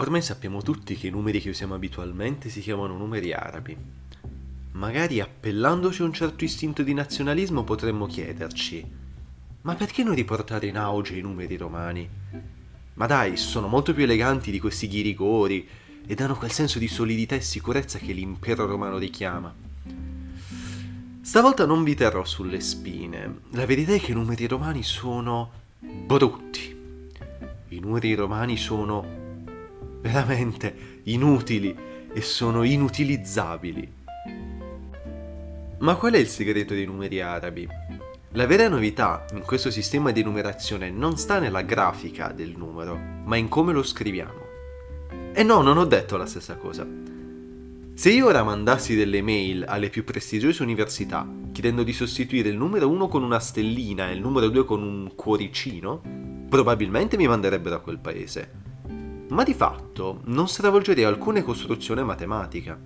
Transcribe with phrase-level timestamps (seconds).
[0.00, 3.76] Ormai sappiamo tutti che i numeri che usiamo abitualmente si chiamano numeri arabi.
[4.72, 8.82] Magari appellandoci a un certo istinto di nazionalismo potremmo chiederci,
[9.60, 12.08] ma perché non riportare in auge i numeri romani?
[12.94, 15.68] Ma dai, sono molto più eleganti di questi ghirigori
[16.06, 19.54] e danno quel senso di solidità e sicurezza che l'impero romano richiama.
[21.20, 23.40] Stavolta non vi terrò sulle spine.
[23.50, 26.74] La verità è che i numeri romani sono brutti.
[27.68, 29.19] I numeri romani sono
[30.00, 31.76] veramente inutili
[32.12, 33.98] e sono inutilizzabili.
[35.78, 37.68] Ma qual è il segreto dei numeri arabi?
[38.32, 43.36] La vera novità in questo sistema di numerazione non sta nella grafica del numero, ma
[43.36, 44.48] in come lo scriviamo.
[45.32, 46.86] E no, non ho detto la stessa cosa.
[47.94, 52.88] Se io ora mandassi delle mail alle più prestigiose università chiedendo di sostituire il numero
[52.88, 56.00] 1 con una stellina e il numero 2 con un cuoricino,
[56.48, 58.69] probabilmente mi manderebbero a quel paese
[59.30, 62.78] ma di fatto non stravolgerei alcuna costruzione matematica.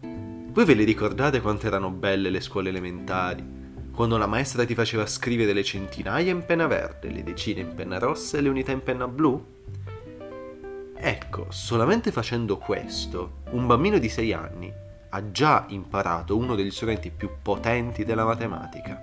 [0.00, 3.56] Voi ve le ricordate quanto erano belle le scuole elementari?
[3.92, 7.98] Quando la maestra ti faceva scrivere le centinaia in penna verde, le decine in penna
[7.98, 9.44] rossa e le unità in penna blu?
[10.94, 14.72] Ecco, solamente facendo questo, un bambino di 6 anni
[15.10, 19.00] ha già imparato uno degli strumenti più potenti della matematica.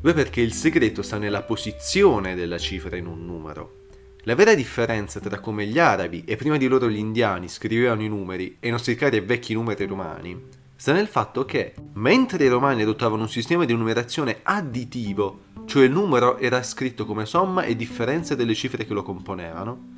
[0.00, 3.86] Beh, perché il segreto sta nella posizione della cifra in un numero.
[4.22, 8.08] La vera differenza tra come gli arabi e prima di loro gli indiani scrivevano i
[8.08, 12.48] numeri e i nostri cari e vecchi numeri romani sta nel fatto che, mentre i
[12.48, 17.74] romani adottavano un sistema di numerazione additivo, cioè il numero era scritto come somma e
[17.74, 19.96] differenza delle cifre che lo componevano,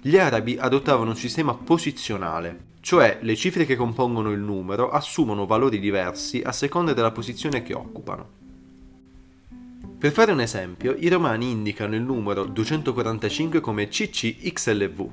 [0.00, 5.80] gli arabi adottavano un sistema posizionale, cioè le cifre che compongono il numero assumono valori
[5.80, 8.43] diversi a seconda della posizione che occupano.
[10.04, 15.10] Per fare un esempio, i romani indicano il numero 245 come CCXLV,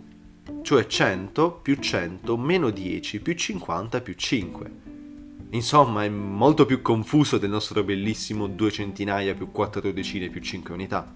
[0.63, 4.71] cioè 100 più 100 meno 10 più 50 più 5.
[5.51, 10.73] Insomma, è molto più confuso del nostro bellissimo 2 centinaia più 4 decine più 5
[10.73, 11.09] unità.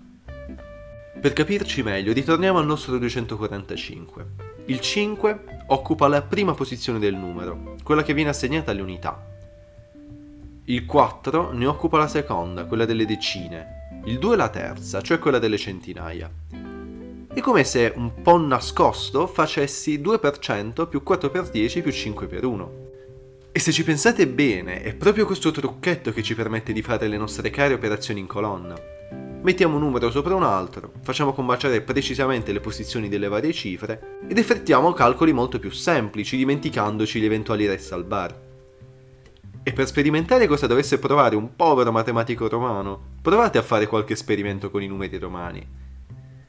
[1.20, 4.26] Per capirci meglio, ritorniamo al nostro 245.
[4.68, 9.35] Il 5 occupa la prima posizione del numero, quella che viene assegnata alle unità.
[10.68, 14.02] Il 4 ne occupa la seconda, quella delle decine.
[14.06, 16.28] Il 2 la terza, cioè quella delle centinaia.
[17.32, 22.68] È come se un po' nascosto facessi 2% più 4x10 più 5x1.
[23.52, 27.18] E se ci pensate bene, è proprio questo trucchetto che ci permette di fare le
[27.18, 28.76] nostre care operazioni in colonna.
[29.44, 34.40] Mettiamo un numero sopra un altro, facciamo combaciare precisamente le posizioni delle varie cifre ed
[34.40, 38.45] effettuiamo calcoli molto più semplici, dimenticandoci gli eventuali resti al bar.
[39.68, 44.70] E per sperimentare cosa dovesse provare un povero matematico romano, provate a fare qualche esperimento
[44.70, 45.68] con i numeri romani.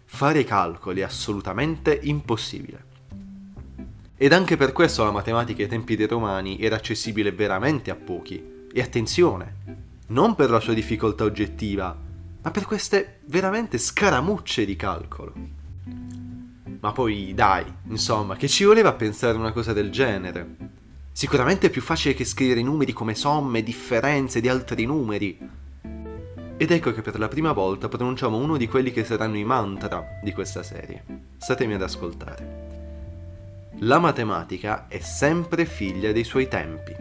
[0.04, 2.84] Fare calcoli è assolutamente impossibile.
[4.18, 8.66] Ed anche per questo la matematica ai tempi dei romani era accessibile veramente a pochi.
[8.70, 9.54] E attenzione,
[10.08, 11.96] non per la sua difficoltà oggettiva,
[12.42, 15.32] ma per queste veramente scaramucce di calcolo.
[16.80, 20.84] Ma poi dai, insomma, che ci voleva pensare una cosa del genere?
[21.16, 25.38] Sicuramente è più facile che scrivere numeri come somme, differenze di altri numeri.
[26.58, 30.18] Ed ecco che per la prima volta pronunciamo uno di quelli che saranno i mantra
[30.22, 31.02] di questa serie.
[31.38, 32.66] Statemi ad ascoltare.
[33.78, 36.94] La matematica è sempre figlia dei suoi tempi.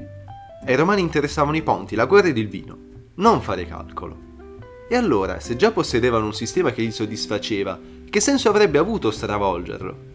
[0.66, 2.78] Ai romani interessavano i ponti, la guerra ed il vino,
[3.16, 4.18] non fare calcolo.
[4.88, 7.78] E allora, se già possedevano un sistema che li soddisfaceva,
[8.10, 10.15] che senso avrebbe avuto stravolgerlo?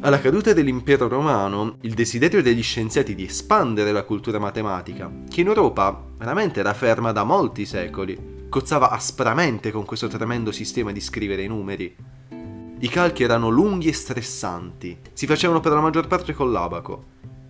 [0.00, 5.48] Alla caduta dell'impero romano, il desiderio degli scienziati di espandere la cultura matematica, che in
[5.48, 11.42] Europa veramente era ferma da molti secoli, cozzava aspramente con questo tremendo sistema di scrivere
[11.42, 11.96] i numeri.
[12.78, 17.04] I calchi erano lunghi e stressanti, si facevano per la maggior parte con l'abaco.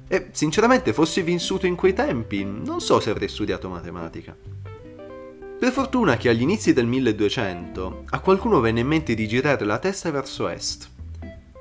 [0.09, 4.35] E sinceramente fossi vissuto in quei tempi, non so se avrei studiato matematica.
[5.59, 9.79] Per fortuna che agli inizi del 1200 a qualcuno venne in mente di girare la
[9.79, 10.97] testa verso est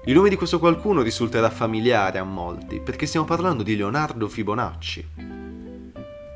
[0.07, 5.05] il nome di questo qualcuno risulterà familiare a molti, perché stiamo parlando di Leonardo Fibonacci.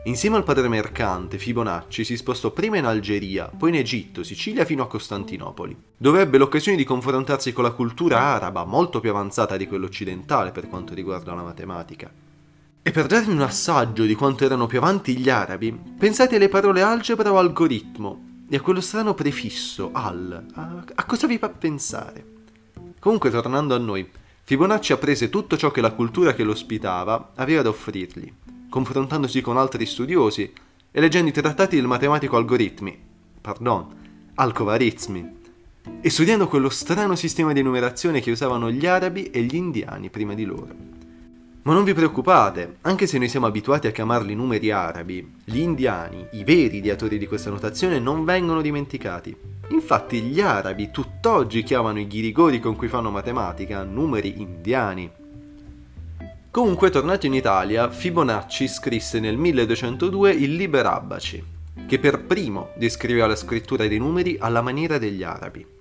[0.03, 4.83] Insieme al padre mercante, Fibonacci si spostò prima in Algeria, poi in Egitto, Sicilia fino
[4.83, 9.67] a Costantinopoli, dove ebbe l'occasione di confrontarsi con la cultura araba molto più avanzata di
[9.67, 12.11] quella occidentale per quanto riguarda la matematica.
[12.83, 16.81] E per darvi un assaggio di quanto erano più avanti gli arabi, pensate alle parole
[16.81, 20.45] algebra o algoritmo e a quello strano prefisso al.
[20.55, 22.39] A, cosa vi fa pensare?
[23.01, 24.07] Comunque, tornando a noi,
[24.43, 28.31] Fibonacci apprese tutto ciò che la cultura che lo ospitava aveva da offrirgli,
[28.69, 30.53] confrontandosi con altri studiosi
[30.91, 32.95] e leggendo i trattati del matematico algoritmi,
[33.41, 33.87] pardon,
[34.35, 35.39] alcovarizmi,
[35.99, 40.35] e studiando quello strano sistema di numerazione che usavano gli arabi e gli indiani prima
[40.35, 41.00] di loro.
[41.63, 46.25] Ma non vi preoccupate, anche se noi siamo abituati a chiamarli numeri arabi, gli indiani,
[46.31, 49.35] i veri ideatori di questa notazione, non vengono dimenticati.
[49.67, 55.11] Infatti gli arabi tutt'oggi chiamano i ghirigori con cui fanno matematica numeri indiani.
[56.49, 61.43] Comunque, tornato in Italia, Fibonacci scrisse nel 1202 il Liber Abaci,
[61.85, 65.79] che per primo descriveva la scrittura dei numeri alla maniera degli arabi.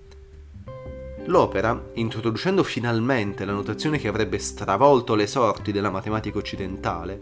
[1.31, 7.21] L'opera, introducendo finalmente la notazione che avrebbe stravolto le sorti della matematica occidentale,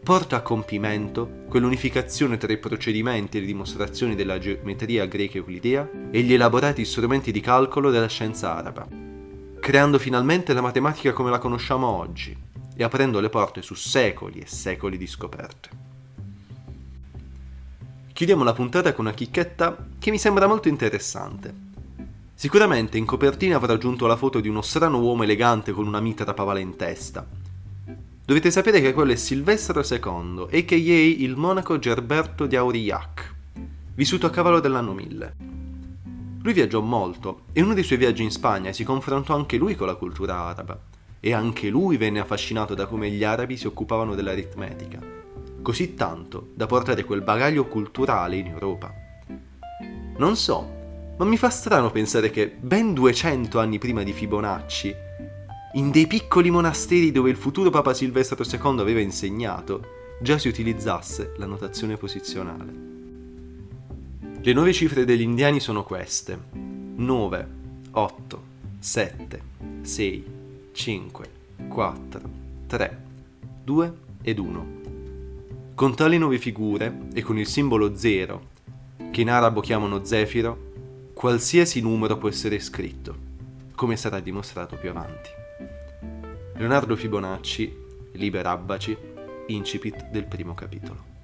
[0.00, 6.20] porta a compimento quell'unificazione tra i procedimenti e le dimostrazioni della geometria greca euclidea e
[6.22, 8.86] gli elaborati strumenti di calcolo della scienza araba,
[9.58, 12.36] creando finalmente la matematica come la conosciamo oggi
[12.76, 15.68] e aprendo le porte su secoli e secoli di scoperte.
[18.12, 21.66] Chiudiamo la puntata con una chicchetta che mi sembra molto interessante
[22.40, 26.34] Sicuramente in copertina avrà aggiunto la foto di uno strano uomo elegante con una mitra
[26.34, 27.26] pavala in testa.
[28.24, 30.76] Dovete sapere che quello è Silvestro II, a.k.a.
[30.76, 33.34] il monaco Gerberto di Aurillac,
[33.92, 35.34] vissuto a cavallo dell'anno 1000.
[36.40, 39.74] Lui viaggiò molto e in uno dei suoi viaggi in Spagna si confrontò anche lui
[39.74, 40.78] con la cultura araba
[41.18, 45.00] e anche lui venne affascinato da come gli arabi si occupavano dell'aritmetica,
[45.60, 48.94] così tanto da portare quel bagaglio culturale in Europa.
[50.18, 50.77] Non so
[51.18, 54.94] ma mi fa strano pensare che ben 200 anni prima di Fibonacci,
[55.74, 61.34] in dei piccoli monasteri dove il futuro Papa Silvestro II aveva insegnato, già si utilizzasse
[61.36, 62.86] la notazione posizionale.
[64.40, 66.38] Le nuove cifre degli indiani sono queste:
[66.94, 67.48] 9,
[67.90, 68.42] 8,
[68.78, 69.42] 7,
[69.82, 70.24] 6,
[70.72, 71.30] 5,
[71.68, 72.20] 4,
[72.68, 73.02] 3,
[73.64, 73.92] 2
[74.22, 74.66] ed 1.
[75.74, 78.42] Con tali nuove figure e con il simbolo 0,
[79.10, 80.67] che in arabo chiamano zefiro,
[81.18, 83.12] qualsiasi numero può essere scritto,
[83.74, 85.30] come sarà dimostrato più avanti.
[86.54, 87.76] Leonardo Fibonacci,
[88.12, 88.96] Liber Abbaci,
[89.48, 91.17] incipit del primo capitolo.